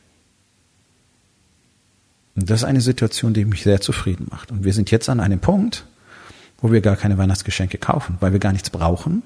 [2.35, 4.51] Und das ist eine Situation, die mich sehr zufrieden macht.
[4.51, 5.85] Und wir sind jetzt an einem Punkt,
[6.59, 9.23] wo wir gar keine Weihnachtsgeschenke kaufen, weil wir gar nichts brauchen,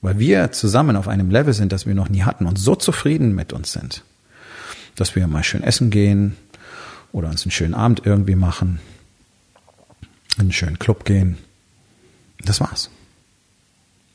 [0.00, 3.34] weil wir zusammen auf einem Level sind, das wir noch nie hatten und so zufrieden
[3.34, 4.04] mit uns sind,
[4.94, 6.36] dass wir mal schön essen gehen
[7.12, 8.80] oder uns einen schönen Abend irgendwie machen,
[10.36, 11.38] in einen schönen Club gehen.
[12.44, 12.90] Das war's.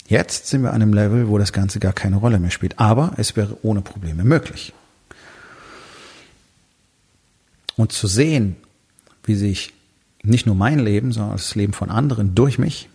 [0.07, 2.79] Jetzt sind wir an einem Level, wo das Ganze gar keine Rolle mehr spielt.
[2.79, 4.73] Aber es wäre ohne Probleme möglich.
[7.75, 8.55] Und zu sehen,
[9.23, 9.73] wie sich
[10.21, 12.89] nicht nur mein Leben, sondern das Leben von anderen durch mich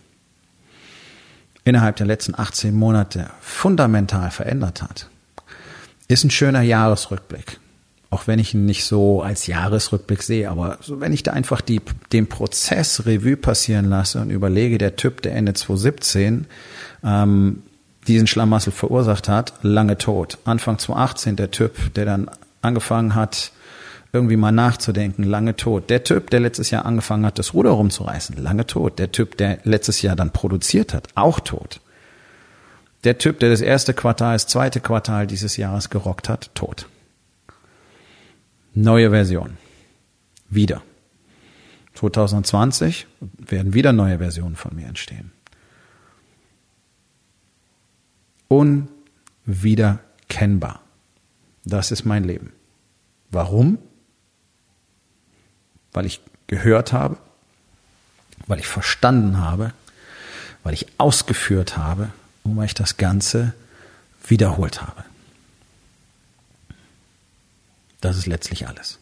[1.63, 5.07] innerhalb der letzten 18 Monate fundamental verändert hat,
[6.07, 7.59] ist ein schöner Jahresrückblick.
[8.11, 11.61] Auch wenn ich ihn nicht so als Jahresrückblick sehe, aber so, wenn ich da einfach
[11.61, 11.79] die,
[12.11, 16.47] den Prozess Revue passieren lasse und überlege, der Typ, der Ende 2017
[17.03, 17.61] ähm,
[18.07, 20.39] diesen Schlamassel verursacht hat, lange tot.
[20.45, 23.51] Anfang 2018 der Typ, der dann angefangen hat,
[24.11, 25.89] irgendwie mal nachzudenken, lange tot.
[25.89, 28.99] Der Typ, der letztes Jahr angefangen hat, das Ruder rumzureißen, lange tot.
[28.99, 31.81] Der Typ, der letztes Jahr dann produziert hat, auch tot.
[33.03, 36.87] Der Typ, der das erste Quartal, das zweite Quartal dieses Jahres gerockt hat, tot.
[38.73, 39.57] Neue Version.
[40.49, 40.81] Wieder.
[41.93, 45.31] 2020 werden wieder neue Versionen von mir entstehen.
[48.47, 50.81] Unwiederkennbar.
[51.65, 52.53] Das ist mein Leben.
[53.29, 53.77] Warum?
[55.93, 57.17] Weil ich gehört habe,
[58.47, 59.73] weil ich verstanden habe,
[60.63, 62.09] weil ich ausgeführt habe
[62.43, 63.53] und weil ich das Ganze
[64.27, 65.03] wiederholt habe.
[68.01, 68.97] Das ist letztlich alles.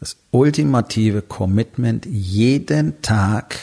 [0.00, 3.56] Das ultimative Commitment, jeden Tag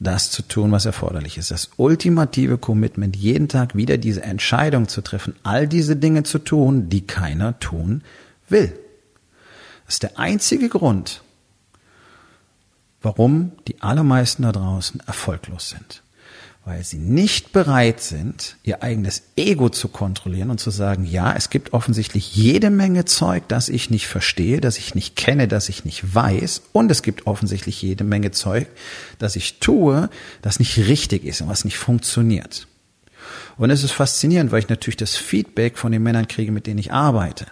[0.00, 1.50] das zu tun, was erforderlich ist.
[1.50, 6.88] Das ultimative Commitment, jeden Tag wieder diese Entscheidung zu treffen, all diese Dinge zu tun,
[6.88, 8.02] die keiner tun
[8.48, 8.78] will.
[9.88, 11.22] Das ist der einzige Grund,
[13.00, 16.02] warum die allermeisten da draußen erfolglos sind.
[16.66, 21.48] Weil sie nicht bereit sind, ihr eigenes Ego zu kontrollieren und zu sagen, ja, es
[21.48, 25.86] gibt offensichtlich jede Menge Zeug, das ich nicht verstehe, das ich nicht kenne, das ich
[25.86, 26.64] nicht weiß.
[26.72, 28.66] Und es gibt offensichtlich jede Menge Zeug,
[29.18, 30.10] das ich tue,
[30.42, 32.68] das nicht richtig ist und was nicht funktioniert.
[33.56, 36.78] Und es ist faszinierend, weil ich natürlich das Feedback von den Männern kriege, mit denen
[36.78, 37.46] ich arbeite.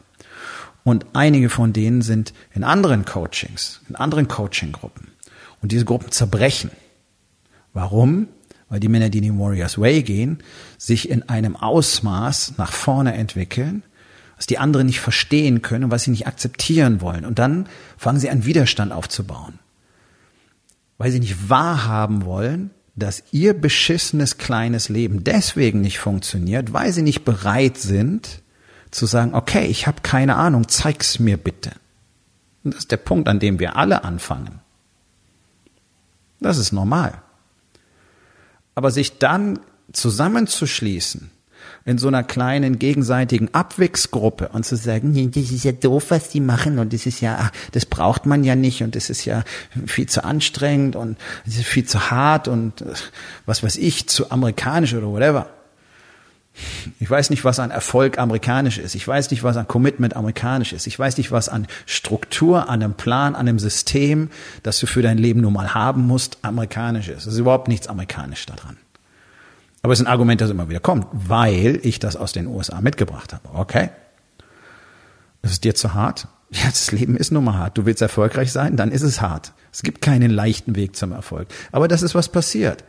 [0.87, 5.09] Und einige von denen sind in anderen Coachings, in anderen Coaching-Gruppen.
[5.61, 6.71] Und diese Gruppen zerbrechen.
[7.73, 8.29] Warum?
[8.69, 10.45] Weil die Männer, die in den Warriors Way gehen,
[10.79, 13.83] sich in einem Ausmaß nach vorne entwickeln,
[14.37, 17.25] was die anderen nicht verstehen können und was sie nicht akzeptieren wollen.
[17.25, 19.59] Und dann fangen sie an, Widerstand aufzubauen.
[20.99, 27.03] Weil sie nicht wahrhaben wollen, dass ihr beschissenes kleines Leben deswegen nicht funktioniert, weil sie
[27.03, 28.41] nicht bereit sind,
[28.91, 31.73] zu sagen, okay, ich habe keine Ahnung, zeig's mir bitte.
[32.65, 34.61] Und das ist der Punkt, an dem wir alle anfangen.
[36.41, 37.23] Das ist normal.
[38.75, 39.59] Aber sich dann
[39.93, 41.31] zusammenzuschließen
[41.85, 46.29] in so einer kleinen gegenseitigen Abwichsgruppe und zu sagen, nee, das ist ja doof, was
[46.29, 49.45] die machen und das ist ja, das braucht man ja nicht und das ist ja
[49.87, 52.93] viel zu anstrengend und das ist viel zu hart und äh,
[53.47, 55.49] was weiß ich, zu amerikanisch oder whatever.
[57.01, 58.95] Ich weiß nicht, was an Erfolg amerikanisch ist.
[58.95, 60.87] Ich weiß nicht, was an Commitment amerikanisch ist.
[60.87, 64.31] Ich weiß nicht, was an Struktur, an einem Plan, an einem System,
[64.63, 67.27] das du für dein Leben nun mal haben musst, amerikanisch ist.
[67.27, 68.79] Es ist überhaupt nichts amerikanisch daran.
[69.83, 72.81] Aber es ist ein Argument, das immer wieder kommt, weil ich das aus den USA
[72.81, 73.49] mitgebracht habe.
[73.53, 73.91] Okay.
[75.43, 76.29] Ist es dir zu hart?
[76.53, 77.77] Ja, das Leben ist nun mal hart.
[77.77, 79.53] Du willst erfolgreich sein, dann ist es hart.
[79.73, 81.49] Es gibt keinen leichten Weg zum Erfolg.
[81.73, 82.85] Aber das ist was passiert.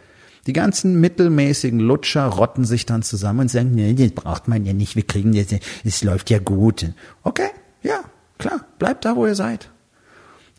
[0.48, 4.74] Die ganzen mittelmäßigen Lutscher rotten sich dann zusammen und sagen, nee, das braucht man ja
[4.74, 5.48] nicht, wir kriegen das,
[5.84, 6.86] es läuft ja gut.
[7.24, 7.50] Okay,
[7.84, 8.00] ja,
[8.38, 9.70] klar, bleibt da, wo ihr seid.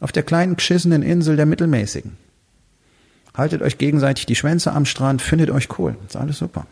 [0.00, 2.18] Auf der kleinen geschissenen Insel der Mittelmäßigen.
[3.34, 5.96] Haltet euch gegenseitig die Schwänze am Strand, findet euch cool.
[6.06, 6.66] Ist alles super.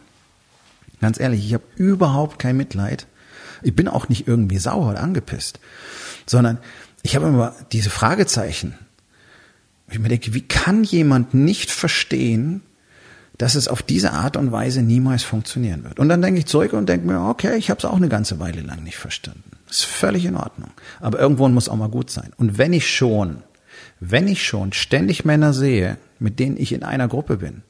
[1.01, 3.07] Ganz ehrlich, ich habe überhaupt kein Mitleid.
[3.63, 5.59] Ich bin auch nicht irgendwie sauer oder angepisst,
[6.27, 6.59] sondern
[7.03, 8.75] ich habe immer diese Fragezeichen.
[9.91, 12.63] Ich mir denke, wie kann jemand nicht verstehen,
[13.39, 15.99] dass es auf diese Art und Weise niemals funktionieren wird.
[15.99, 18.39] Und dann denke ich zurück und denke mir, okay, ich habe es auch eine ganze
[18.39, 19.51] Weile lang nicht verstanden.
[19.69, 20.71] ist völlig in Ordnung.
[21.01, 22.33] Aber irgendwo muss auch mal gut sein.
[22.37, 23.43] Und wenn ich schon,
[24.01, 27.63] wenn ich schon ständig Männer sehe, mit denen ich in einer Gruppe bin,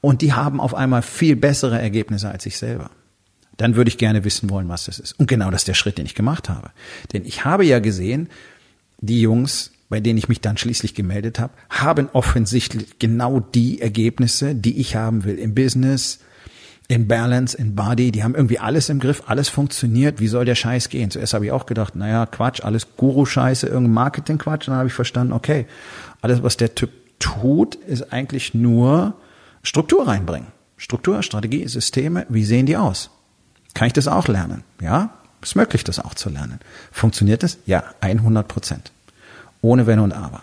[0.00, 2.90] und die haben auf einmal viel bessere Ergebnisse als ich selber,
[3.56, 5.18] dann würde ich gerne wissen wollen, was das ist.
[5.18, 6.70] Und genau das ist der Schritt, den ich gemacht habe.
[7.12, 8.30] Denn ich habe ja gesehen,
[9.00, 14.54] die Jungs, bei denen ich mich dann schließlich gemeldet habe, haben offensichtlich genau die Ergebnisse,
[14.54, 16.20] die ich haben will im Business,
[16.88, 20.54] in Balance, in Body, die haben irgendwie alles im Griff, alles funktioniert, wie soll der
[20.54, 21.10] Scheiß gehen?
[21.10, 25.32] Zuerst habe ich auch gedacht, naja, Quatsch, alles Guru-Scheiße, irgendein Marketing-Quatsch, dann habe ich verstanden,
[25.32, 25.66] okay,
[26.22, 29.14] alles, was der Typ tut, ist eigentlich nur
[29.62, 30.48] Struktur reinbringen.
[30.76, 33.10] Struktur, Strategie, Systeme, wie sehen die aus?
[33.74, 34.64] Kann ich das auch lernen?
[34.80, 36.58] Ja, ist möglich, das auch zu lernen.
[36.90, 37.58] Funktioniert es?
[37.66, 38.92] Ja, 100 Prozent.
[39.62, 40.42] Ohne Wenn und Aber.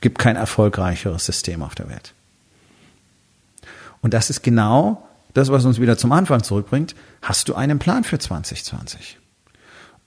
[0.00, 2.12] Gibt kein erfolgreicheres System auf der Welt.
[4.02, 6.94] Und das ist genau das, was uns wieder zum Anfang zurückbringt.
[7.22, 9.18] Hast du einen Plan für 2020?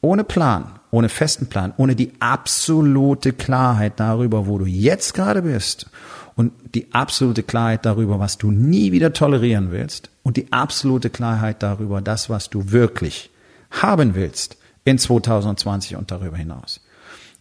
[0.02, 5.90] Ohne Plan, ohne festen Plan, ohne die absolute Klarheit darüber, wo du jetzt gerade bist
[6.36, 11.62] und die absolute Klarheit darüber, was du nie wieder tolerieren willst und die absolute Klarheit
[11.62, 13.30] darüber, das, was du wirklich
[13.72, 16.80] haben willst in 2020 und darüber hinaus,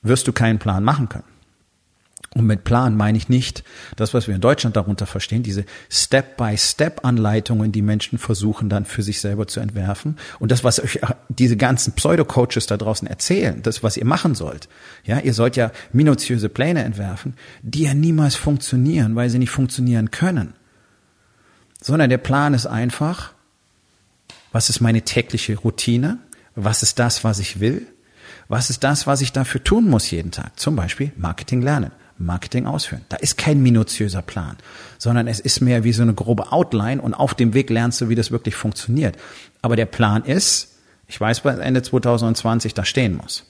[0.03, 1.25] wirst du keinen Plan machen können.
[2.35, 3.65] Und mit Plan meine ich nicht
[3.97, 9.21] das, was wir in Deutschland darunter verstehen, diese Step-by-Step-Anleitungen, die Menschen versuchen dann für sich
[9.21, 10.19] selber zu entwerfen.
[10.39, 14.69] Und das, was euch diese ganzen Pseudo-Coaches da draußen erzählen, das, was ihr machen sollt.
[15.05, 20.11] Ja, ihr sollt ja minutiöse Pläne entwerfen, die ja niemals funktionieren, weil sie nicht funktionieren
[20.11, 20.53] können.
[21.81, 23.33] Sondern der Plan ist einfach,
[24.53, 26.19] was ist meine tägliche Routine?
[26.55, 27.87] Was ist das, was ich will?
[28.49, 30.59] Was ist das, was ich dafür tun muss jeden Tag?
[30.59, 31.93] Zum Beispiel Marketing lernen.
[32.17, 33.05] Marketing ausführen.
[33.09, 34.57] Da ist kein minutiöser Plan,
[34.99, 38.09] sondern es ist mehr wie so eine grobe Outline und auf dem Weg lernst du,
[38.09, 39.17] wie das wirklich funktioniert.
[39.63, 43.45] Aber der Plan ist, ich weiß, was Ende 2020 da stehen muss.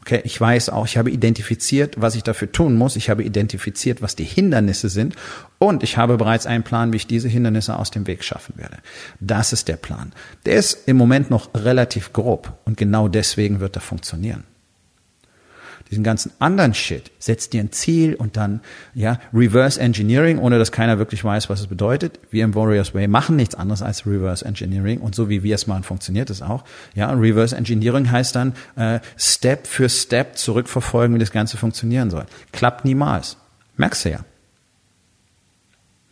[0.00, 2.96] Okay, ich weiß auch, ich habe identifiziert, was ich dafür tun muss.
[2.96, 5.14] Ich habe identifiziert, was die Hindernisse sind.
[5.68, 8.78] Und ich habe bereits einen Plan, wie ich diese Hindernisse aus dem Weg schaffen werde.
[9.20, 10.12] Das ist der Plan.
[10.46, 12.58] Der ist im Moment noch relativ grob.
[12.64, 14.44] Und genau deswegen wird er funktionieren
[15.90, 18.60] diesen ganzen anderen Shit, setzt dir ein Ziel und dann,
[18.94, 22.18] ja, Reverse Engineering, ohne dass keiner wirklich weiß, was es bedeutet.
[22.30, 25.66] Wir im Warriors Way machen nichts anderes als Reverse Engineering und so wie wir es
[25.66, 26.64] machen, funktioniert es auch.
[26.94, 32.26] Ja, Reverse Engineering heißt dann, äh, Step für Step zurückverfolgen, wie das Ganze funktionieren soll.
[32.52, 33.36] Klappt niemals.
[33.76, 34.20] Merkst du ja.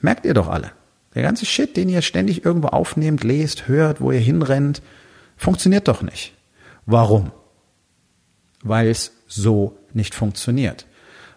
[0.03, 0.73] Merkt ihr doch alle.
[1.15, 4.83] Der ganze Shit, den ihr ständig irgendwo aufnehmt, lest, hört, wo ihr hinrennt,
[5.37, 6.35] funktioniert doch nicht.
[6.87, 7.33] Warum?
[8.63, 10.87] Weil es so nicht funktioniert.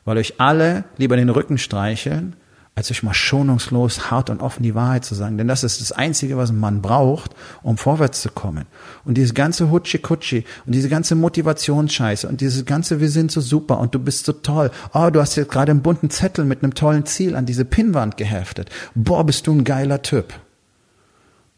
[0.03, 2.35] Weil euch alle lieber den Rücken streicheln,
[2.75, 5.37] als euch mal schonungslos, hart und offen die Wahrheit zu sagen.
[5.37, 7.31] Denn das ist das Einzige, was ein Mann braucht,
[7.63, 8.65] um vorwärts zu kommen.
[9.05, 13.79] Und dieses ganze Hutschi-Kutschi und diese ganze Motivationsscheiße und dieses ganze, wir sind so super
[13.79, 14.71] und du bist so toll.
[14.93, 18.17] Oh, du hast jetzt gerade einen bunten Zettel mit einem tollen Ziel an diese Pinnwand
[18.17, 18.69] geheftet.
[18.93, 20.33] Boah, bist du ein geiler Typ.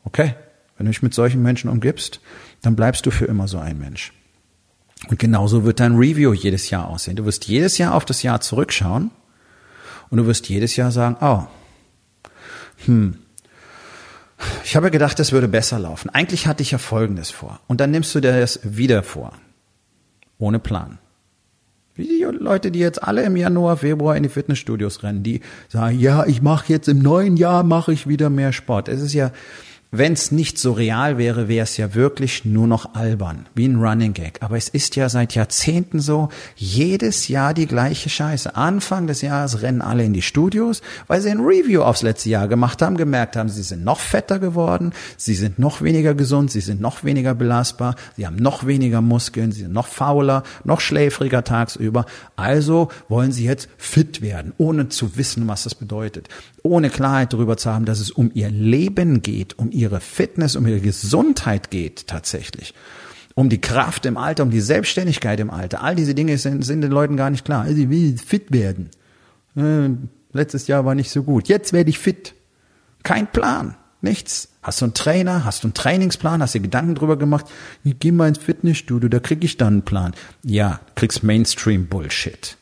[0.03, 0.35] Okay?
[0.77, 2.21] Wenn du dich mit solchen Menschen umgibst,
[2.61, 4.13] dann bleibst du für immer so ein Mensch.
[5.09, 7.15] Und genauso wird dein Review jedes Jahr aussehen.
[7.15, 9.09] Du wirst jedes Jahr auf das Jahr zurückschauen
[10.09, 11.43] und du wirst jedes Jahr sagen, oh,
[12.85, 13.17] hm,
[14.63, 16.09] ich habe gedacht, das würde besser laufen.
[16.09, 17.59] Eigentlich hatte ich ja Folgendes vor.
[17.67, 19.33] Und dann nimmst du dir das wieder vor.
[20.37, 20.99] Ohne Plan.
[21.95, 25.99] Wie die Leute, die jetzt alle im Januar, Februar in die Fitnessstudios rennen, die sagen,
[25.99, 28.87] ja, ich mache jetzt im neuen Jahr, mache ich wieder mehr Sport.
[28.87, 29.31] Es ist ja,
[29.91, 33.77] wenn es nicht so real wäre, wäre es ja wirklich nur noch albern, wie ein
[33.77, 34.39] Running Gag.
[34.41, 38.55] Aber es ist ja seit Jahrzehnten so, jedes Jahr die gleiche Scheiße.
[38.55, 42.49] Anfang des Jahres rennen alle in die Studios, weil sie ein Review aufs letzte Jahr
[42.49, 46.61] gemacht haben, gemerkt haben, sie sind noch fetter geworden, sie sind noch weniger gesund, sie
[46.61, 51.45] sind noch weniger belastbar, sie haben noch weniger Muskeln, sie sind noch fauler, noch schläfriger
[51.45, 52.05] tagsüber.
[52.35, 56.27] Also wollen sie jetzt fit werden, ohne zu wissen, was das bedeutet
[56.67, 60.67] ohne Klarheit darüber zu haben, dass es um ihr Leben geht, um ihre Fitness, um
[60.67, 62.73] ihre Gesundheit geht tatsächlich.
[63.35, 65.83] Um die Kraft im Alter, um die Selbstständigkeit im Alter.
[65.83, 67.63] All diese Dinge sind, sind den Leuten gar nicht klar.
[67.63, 68.89] Also ich will fit werden.
[69.55, 69.89] Äh,
[70.33, 71.47] letztes Jahr war nicht so gut.
[71.47, 72.33] Jetzt werde ich fit.
[73.03, 73.75] Kein Plan.
[74.01, 74.49] Nichts.
[74.61, 75.45] Hast du einen Trainer?
[75.45, 76.41] Hast du einen Trainingsplan?
[76.41, 77.45] Hast du Gedanken drüber gemacht?
[77.83, 80.13] Ich gehe mal ins Fitnessstudio, da krieg ich dann einen Plan.
[80.43, 82.57] Ja, kriegst Mainstream-Bullshit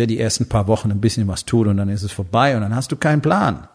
[0.00, 2.62] der die ersten paar Wochen ein bisschen was tut und dann ist es vorbei und
[2.62, 3.68] dann hast du keinen Plan.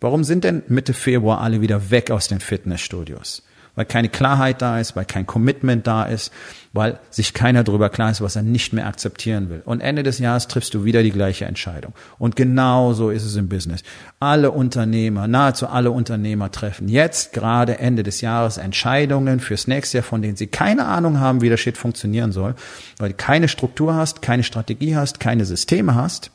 [0.00, 3.42] Warum sind denn Mitte Februar alle wieder weg aus den Fitnessstudios?
[3.76, 6.32] Weil keine Klarheit da ist, weil kein Commitment da ist,
[6.72, 9.62] weil sich keiner darüber klar ist, was er nicht mehr akzeptieren will.
[9.64, 11.92] Und Ende des Jahres triffst du wieder die gleiche Entscheidung.
[12.18, 13.82] Und genau so ist es im Business.
[14.18, 20.04] Alle Unternehmer, nahezu alle Unternehmer treffen jetzt gerade Ende des Jahres Entscheidungen fürs nächste Jahr,
[20.04, 22.54] von denen sie keine Ahnung haben, wie der Shit funktionieren soll,
[22.98, 26.30] weil du keine Struktur hast, keine Strategie hast, keine Systeme hast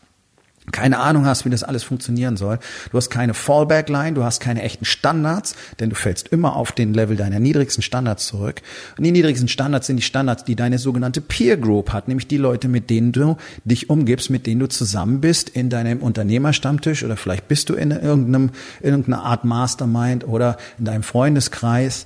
[0.71, 2.59] keine Ahnung hast, wie das alles funktionieren soll.
[2.91, 6.93] Du hast keine Fallback-Line, du hast keine echten Standards, denn du fällst immer auf den
[6.93, 8.61] Level deiner niedrigsten Standards zurück.
[8.97, 12.37] Und die niedrigsten Standards sind die Standards, die deine sogenannte Peer Group hat, nämlich die
[12.37, 17.17] Leute, mit denen du dich umgibst, mit denen du zusammen bist in deinem Unternehmerstammtisch oder
[17.17, 22.05] vielleicht bist du in irgendeinem, irgendeiner Art Mastermind oder in deinem Freundeskreis.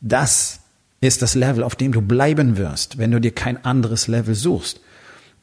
[0.00, 0.60] Das
[1.00, 4.80] ist das Level, auf dem du bleiben wirst, wenn du dir kein anderes Level suchst.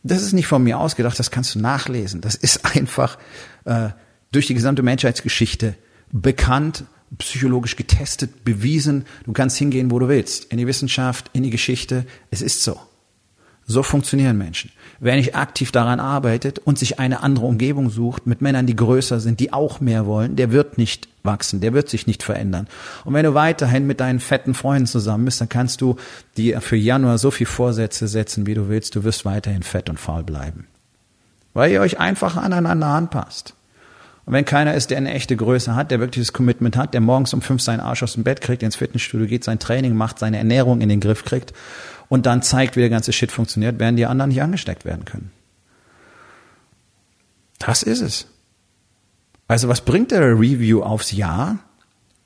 [0.07, 2.21] Das ist nicht von mir ausgedacht, das kannst du nachlesen.
[2.21, 3.17] Das ist einfach
[3.65, 3.89] äh,
[4.31, 5.75] durch die gesamte Menschheitsgeschichte
[6.11, 6.83] bekannt,
[7.17, 9.05] psychologisch getestet, bewiesen.
[9.23, 10.45] Du kannst hingehen, wo du willst.
[10.45, 12.05] In die Wissenschaft, in die Geschichte.
[12.29, 12.79] Es ist so.
[13.67, 14.71] So funktionieren Menschen.
[14.99, 19.19] Wer nicht aktiv daran arbeitet und sich eine andere Umgebung sucht, mit Männern, die größer
[19.19, 22.67] sind, die auch mehr wollen, der wird nicht wachsen, der wird sich nicht verändern.
[23.05, 25.95] Und wenn du weiterhin mit deinen fetten Freunden zusammen bist, dann kannst du
[26.37, 29.99] dir für Januar so viel Vorsätze setzen, wie du willst, du wirst weiterhin fett und
[29.99, 30.67] faul bleiben.
[31.55, 33.55] Weil ihr euch einfach aneinander anpasst.
[34.27, 37.01] Und wenn keiner ist, der eine echte Größe hat, der wirklich das Commitment hat, der
[37.01, 40.19] morgens um fünf seinen Arsch aus dem Bett kriegt, ins Fitnessstudio geht, sein Training macht,
[40.19, 41.53] seine Ernährung in den Griff kriegt
[42.09, 45.31] und dann zeigt, wie der ganze Shit funktioniert, werden die anderen nicht angesteckt werden können.
[47.59, 48.27] Das ist es.
[49.47, 51.59] Also was bringt der Review aufs Jahr,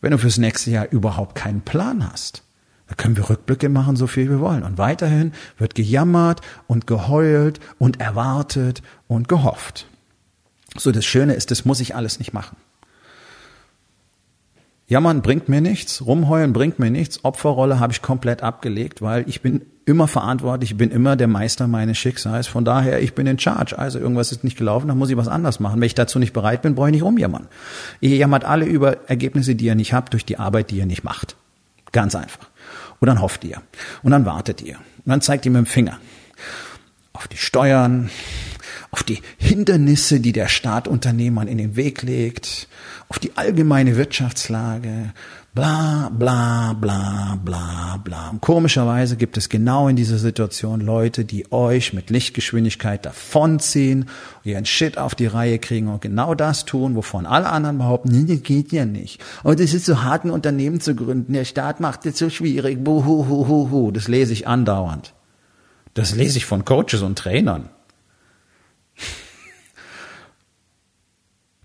[0.01, 2.43] wenn du fürs nächste Jahr überhaupt keinen Plan hast?
[2.87, 4.63] Da können wir Rückblicke machen, so viel wir wollen.
[4.63, 9.85] Und weiterhin wird gejammert und geheult und erwartet und gehofft.
[10.75, 12.57] So, das Schöne ist, das muss ich alles nicht machen.
[14.89, 19.41] Jammern bringt mir nichts, rumheulen bringt mir nichts, Opferrolle habe ich komplett abgelegt, weil ich
[19.41, 22.47] bin immer verantwortlich, ich bin immer der Meister meines Schicksals.
[22.47, 23.77] Von daher, ich bin in charge.
[23.77, 25.79] Also irgendwas ist nicht gelaufen, dann muss ich was anders machen.
[25.79, 27.47] Wenn ich dazu nicht bereit bin, brauche ich nicht rumjammern.
[28.01, 31.03] Ihr jammert alle über Ergebnisse, die ihr nicht habt, durch die Arbeit, die ihr nicht
[31.03, 31.35] macht.
[31.91, 32.49] Ganz einfach.
[32.99, 33.61] Und dann hofft ihr.
[34.01, 34.75] Und dann wartet ihr.
[34.75, 35.99] Und dann zeigt ihr mit dem Finger
[37.13, 38.09] auf die Steuern,
[38.91, 42.67] auf die Hindernisse, die der Staat Unternehmern in den Weg legt,
[43.07, 45.13] auf die allgemeine Wirtschaftslage,
[45.53, 48.29] bla bla bla bla bla.
[48.29, 54.05] Und komischerweise gibt es genau in dieser Situation Leute, die euch mit Lichtgeschwindigkeit davonziehen,
[54.43, 58.33] ihren Shit auf die Reihe kriegen und genau das tun, wovon alle anderen behaupten, nee,
[58.33, 59.21] das geht ja nicht.
[59.43, 61.33] Und es ist so hart, ein Unternehmen zu gründen.
[61.33, 62.83] Der Staat macht es so schwierig.
[62.83, 63.91] Buhuhuhuhu.
[63.91, 65.13] Das lese ich andauernd.
[65.93, 67.69] Das lese ich von Coaches und Trainern.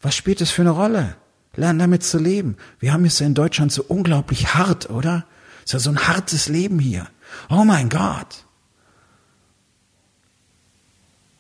[0.04, 1.16] Was spielt es für eine Rolle?
[1.56, 2.56] Lern damit zu leben.
[2.78, 5.24] Wir haben es ja in Deutschland so unglaublich hart, oder?
[5.60, 7.06] Es ist ja so ein hartes Leben hier.
[7.48, 8.44] Oh mein Gott.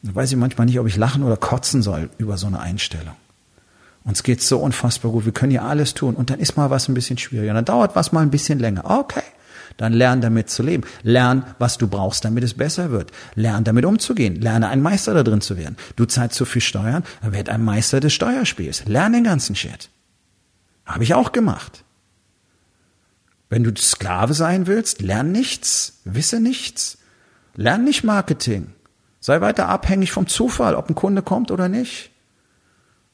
[0.02, 3.16] Da weiß ich manchmal nicht, ob ich lachen oder kotzen soll über so eine Einstellung.
[4.04, 5.26] Uns geht's so unfassbar gut.
[5.26, 6.14] Wir können ja alles tun.
[6.14, 7.52] Und dann ist mal was ein bisschen schwieriger.
[7.52, 8.84] Dann dauert was mal ein bisschen länger.
[8.90, 9.22] Okay.
[9.76, 10.84] Dann lern damit zu leben.
[11.02, 13.10] Lern, was du brauchst, damit es besser wird.
[13.34, 14.40] Lern damit umzugehen.
[14.40, 15.76] Lerne ein Meister da drin zu werden.
[15.96, 18.84] Du zahlst zu viel Steuern, dann werd ein Meister des Steuerspiels.
[18.86, 19.90] Lern den ganzen Shit.
[20.86, 21.84] Habe ich auch gemacht.
[23.48, 26.98] Wenn du Sklave sein willst, lern nichts, wisse nichts.
[27.56, 28.72] Lern nicht Marketing.
[29.20, 32.10] Sei weiter abhängig vom Zufall, ob ein Kunde kommt oder nicht.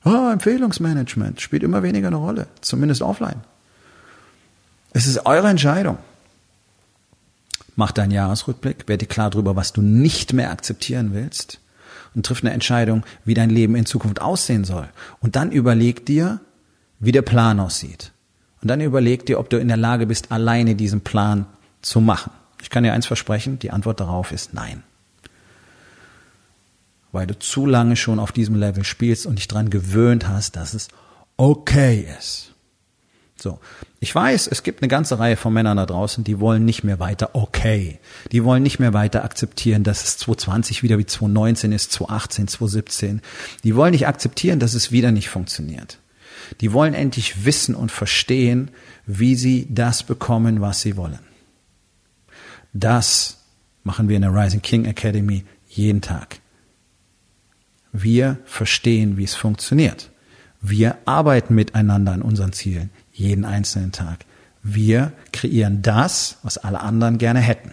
[0.04, 3.42] Oh, Empfehlungsmanagement spielt immer weniger eine Rolle, zumindest offline.
[4.92, 5.98] Es ist eure Entscheidung.
[7.80, 11.60] Mach deinen Jahresrückblick, werde klar darüber, was du nicht mehr akzeptieren willst
[12.14, 14.86] und triff eine Entscheidung, wie dein Leben in Zukunft aussehen soll.
[15.20, 16.40] Und dann überleg dir,
[16.98, 18.12] wie der Plan aussieht.
[18.60, 21.46] Und dann überleg dir, ob du in der Lage bist, alleine diesen Plan
[21.80, 22.32] zu machen.
[22.60, 24.82] Ich kann dir eins versprechen, die Antwort darauf ist nein.
[27.12, 30.74] Weil du zu lange schon auf diesem Level spielst und dich daran gewöhnt hast, dass
[30.74, 30.88] es
[31.38, 32.49] okay ist.
[33.40, 33.58] So.
[34.00, 37.00] Ich weiß, es gibt eine ganze Reihe von Männern da draußen, die wollen nicht mehr
[37.00, 37.98] weiter okay.
[38.32, 43.22] Die wollen nicht mehr weiter akzeptieren, dass es 2020 wieder wie 2019 ist, 2018, 2017.
[43.64, 45.98] Die wollen nicht akzeptieren, dass es wieder nicht funktioniert.
[46.60, 48.70] Die wollen endlich wissen und verstehen,
[49.06, 51.20] wie sie das bekommen, was sie wollen.
[52.72, 53.38] Das
[53.82, 56.40] machen wir in der Rising King Academy jeden Tag.
[57.92, 60.10] Wir verstehen, wie es funktioniert.
[60.60, 64.24] Wir arbeiten miteinander an unseren Zielen jeden einzelnen Tag.
[64.62, 67.72] Wir kreieren das, was alle anderen gerne hätten.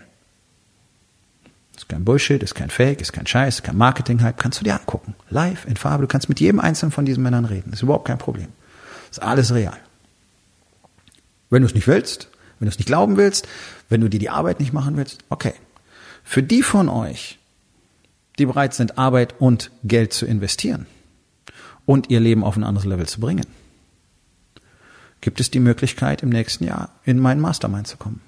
[1.76, 4.38] Ist kein Bullshit, ist kein Fake, ist kein Scheiß, ist kein Marketing-Hype.
[4.38, 5.16] Kannst du dir angucken.
[5.30, 6.04] Live, in Farbe.
[6.04, 7.74] Du kannst mit jedem einzelnen von diesen Männern reden.
[7.74, 8.48] Ist überhaupt kein Problem.
[9.10, 9.78] Ist alles real.
[11.50, 12.30] Wenn du es nicht willst,
[12.60, 13.48] wenn du es nicht glauben willst,
[13.90, 15.54] wenn du dir die Arbeit nicht machen willst, okay.
[16.24, 17.40] Für die von euch,
[18.38, 20.88] die bereit sind, Arbeit und Geld zu investieren
[21.86, 23.46] und ihr Leben auf ein anderes Level zu bringen,
[25.22, 28.22] gibt es die Möglichkeit, im nächsten Jahr in meinen Mastermind zu kommen.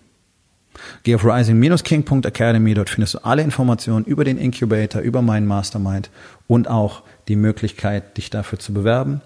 [1.03, 6.09] Geh auf rising-king.academy, dort findest du alle Informationen über den Incubator, über meinen Mastermind
[6.47, 9.21] und auch die Möglichkeit, dich dafür zu bewerben.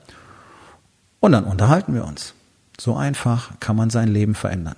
[1.20, 2.34] Und dann unterhalten wir uns.
[2.80, 4.76] So einfach kann man sein Leben verändern.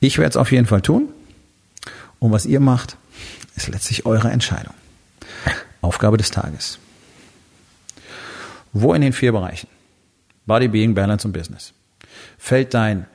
[0.00, 1.08] Ich werde es auf jeden Fall tun.
[2.18, 2.96] Und was ihr macht,
[3.56, 4.74] ist letztlich eure Entscheidung.
[5.80, 6.78] Aufgabe des Tages.
[8.72, 9.68] Wo in den vier Bereichen
[10.46, 11.72] Body, Being, Balance und Business.
[12.38, 13.06] Fällt dein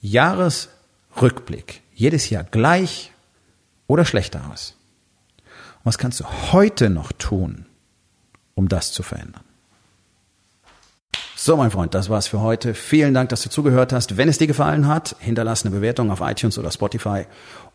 [0.00, 3.12] Jahresrückblick jedes Jahr gleich
[3.86, 4.76] oder schlechter aus?
[5.78, 7.66] Und was kannst du heute noch tun,
[8.54, 9.42] um das zu verändern?
[11.38, 12.74] So, mein Freund, das war's für heute.
[12.74, 14.16] Vielen Dank, dass du zugehört hast.
[14.16, 17.26] Wenn es dir gefallen hat, hinterlass eine Bewertung auf iTunes oder Spotify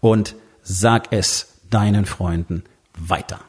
[0.02, 2.64] und sag es deinen Freunden
[2.98, 3.40] weiter.